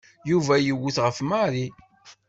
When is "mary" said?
1.29-1.65